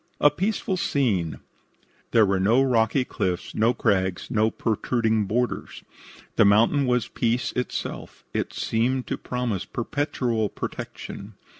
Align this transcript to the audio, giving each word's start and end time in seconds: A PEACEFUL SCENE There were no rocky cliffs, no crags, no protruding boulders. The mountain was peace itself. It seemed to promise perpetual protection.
A 0.19 0.31
PEACEFUL 0.31 0.77
SCENE 0.77 1.41
There 2.09 2.25
were 2.25 2.39
no 2.39 2.59
rocky 2.63 3.05
cliffs, 3.05 3.53
no 3.53 3.71
crags, 3.75 4.31
no 4.31 4.49
protruding 4.49 5.25
boulders. 5.27 5.83
The 6.37 6.43
mountain 6.43 6.87
was 6.87 7.07
peace 7.07 7.51
itself. 7.51 8.23
It 8.33 8.51
seemed 8.51 9.05
to 9.05 9.15
promise 9.19 9.65
perpetual 9.65 10.49
protection. 10.49 11.35